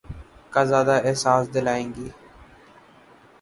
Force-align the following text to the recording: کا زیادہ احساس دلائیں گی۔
کا 0.53 0.61
زیادہ 0.63 0.95
احساس 1.03 1.43
دلائیں 1.53 1.89
گی۔ 1.95 2.07